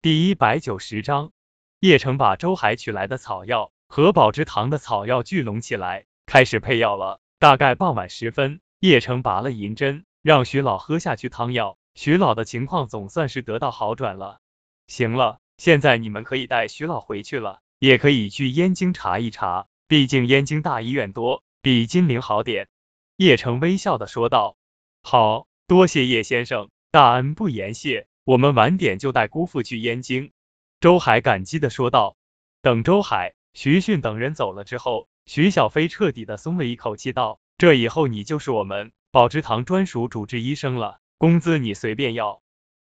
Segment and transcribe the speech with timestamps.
[0.00, 1.32] 第一百九十章，
[1.80, 7.18] 叶城把周海取来的草药和宝芝堂的草药聚拢起来，开始配药了。
[7.40, 11.78] 大概傍晚时分，叶城拔了银针，让徐老喝下去汤药。
[11.96, 14.38] 徐老的情况总算是得到好转了。
[14.86, 22.68] 行了，现在你们可以带徐老回去了，也可以去燕京查一查，毕竟燕京大医院多，比金陵好点。
[23.16, 24.56] 叶城微笑的说道。
[25.02, 28.06] 好多谢叶先生，大恩不言谢。
[28.28, 30.32] 我们晚点就带姑父去燕京。
[30.80, 32.14] 周海感激的说道。
[32.60, 42.42] 等周海、徐迅等人走了之后，徐小飞彻底的松了一口气，道：“这以后你就是我们宝芝堂专属主治医生了，工资你随便要。”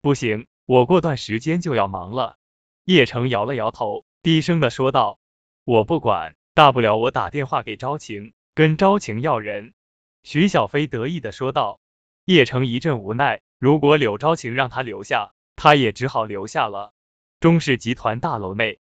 [0.03, 2.35] 不行，我过段时间就要忙了。
[2.83, 5.19] 叶城摇了摇头，低声的说道
[5.63, 9.73] ：“我不管，大不了我打电话给朝晴，跟朝晴要人。”
[10.21, 11.79] 徐小飞得意的说道。
[12.25, 13.39] 叶城一阵无奈。
[13.57, 16.93] 如果柳昭晴让他留下，他也只好留下了。
[17.41, 18.79] 钟氏集团大楼内，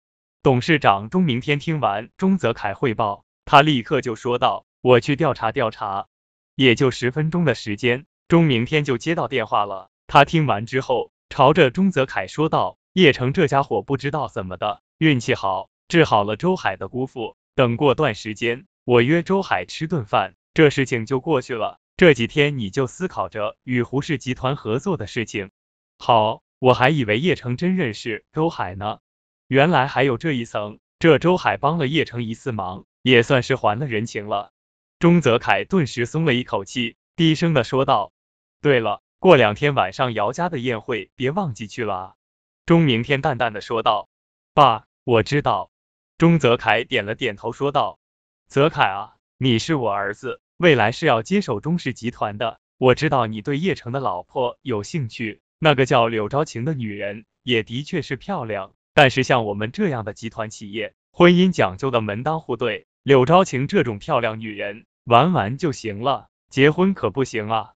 [0.42, 6.08] 董事长钟明天听完钟泽凯汇报，他立刻就说道：“我去调查调查。”
[6.56, 9.90] 也就十分钟的时间，钟明天就接到电话了。
[10.06, 17.36] 他听完之后，朝着钟泽凯说道：“叶城这家伙不知道怎么的，运气好，治好了周海的姑父。
[17.54, 25.50] 等过段时间，我约周海吃顿饭，这事情就过去了。”这几天你就思考着与胡氏集团合作的事情。
[25.98, 29.00] 好，我还以为叶城真认识周海呢，
[29.48, 30.78] 原来还有这一层。
[31.00, 34.52] 这周海帮了叶城一次忙，也算是还了人情了。
[35.00, 38.12] 钟泽凯顿时松了一口气，低声的说道
[38.62, 42.14] ：“对了，过两天晚上姚家的宴会，别忘记去了啊。”
[42.64, 44.08] 钟明天淡淡的说道
[44.54, 45.72] ：“爸，我知道。”
[46.16, 47.98] 钟泽凯点了点头，说道
[48.46, 67.74] ：“泽凯啊，你是我儿子。”未来是要接手中氏集团的，我知道你对叶城的老婆有兴趣，那个叫柳昭晴的女人也的确是漂亮，但是像我们这样的集团企业，婚姻讲究的门当户对，柳昭晴这种漂亮女人玩玩就行了，结婚可不行啊。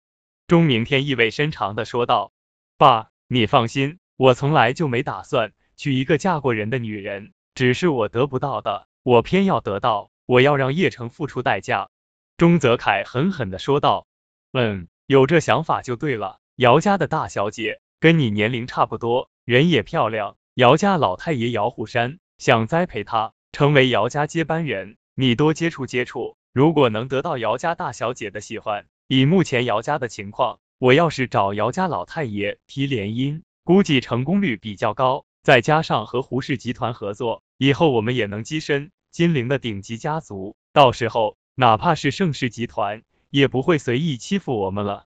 [0.47, 2.31] 钟明天意味深长的说道，
[2.79, 11.90] 爸，你放心，我从来就没打算娶一个嫁过人的女人，只是我得不到的，我偏要得到，我要让叶城付出代价。
[12.35, 14.07] 钟泽凯狠狠的说道
[14.53, 16.40] ：“嗯，有这想法就对了。
[16.57, 20.38] 姚家的大小姐跟你年龄差不多，人也漂亮。
[20.53, 26.38] 姚家老太爷姚虎山想栽培她成为姚家接班人，你多接触接触。
[26.53, 35.25] 如果能得到姚家大小姐的喜欢，以目前姚家的情况，我要是找姚家老太爷提联姻，估计成功率比较高。
[35.44, 45.05] 再加上和胡氏集团合作，以后我们也能跻身金陵的顶级家族，到时候。”哪怕是盛世集团，也不会随意欺负我们了。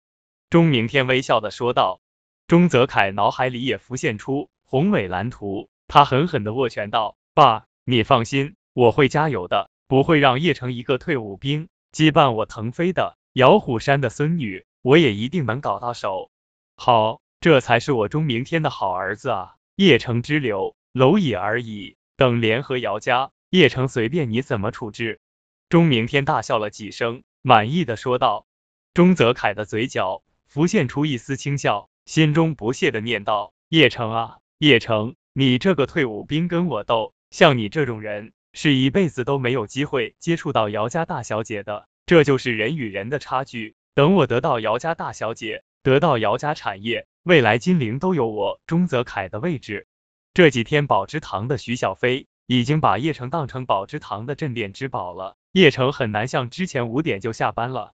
[0.51, 2.01] 钟明天微笑的说道。
[2.47, 13.19] 钟泽凯脑海里也浮现出宏伟蓝图，他狠狠的握拳道：“爸，你放心，我会加油的，不会让叶城一个退伍兵羁绊我腾飞的。
[13.35, 16.31] 姚虎山的孙女，我也一定能搞到手。
[16.77, 19.57] 好，这才是我钟明天的好儿子啊！
[19.77, 21.99] 叶城之流，蝼蚁而已。
[22.17, 25.21] 等联合姚家，叶城随便你怎么处置。”
[25.69, 28.47] 钟明天大笑了几声，满意的说道。
[28.95, 41.87] 钟泽凯的嘴角浮现出一丝轻笑，心中不屑的念道：“叶城啊，叶城，你这个退伍兵跟我斗，像你这种人，是一辈子都没有机会接触到姚家大小姐的。
[42.07, 43.77] 这就是人与人的差距。
[43.95, 49.87] 等我得到姚家大小姐，得到姚家产业，未来金陵都有我钟泽凯的位置。”
[50.33, 55.37] 这几天宝芝堂的徐小飞已经把叶城当成宝芝堂的镇店之宝了。
[55.53, 57.93] 叶城很难像之前五点就下班了。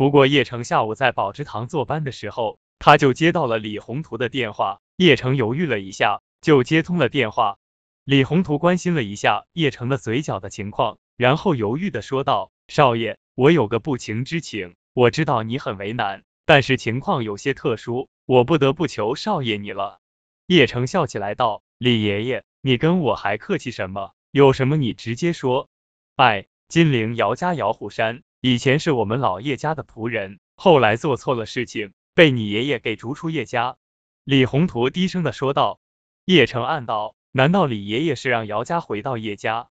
[0.00, 4.80] 不过叶城下午在宝芝堂坐班的时候，他就接到了李宏图的电话。
[4.96, 7.58] 叶城犹豫了一下，就接通了电话。
[8.06, 19.98] 李宏图关心了一下叶城的嘴角的情况，然后犹豫的说道：“少爷，我有个不情之请，我知道你很为难，但是情况有些特殊，我不得不求少爷你了。”
[20.48, 24.12] 叶城笑起来道：“李爷爷，你跟我还客气什么？
[24.30, 25.68] 有什么你直接说。”
[26.16, 26.46] 哎。
[26.68, 33.76] 金陵姚家姚虎山以前是我们老叶家的仆人，后来做错了事情，被你爷爷给逐出叶家。
[34.24, 35.78] 李宏图低声的说道。
[36.24, 39.68] 叶城暗道：难道李爷爷是让姚家回到叶家？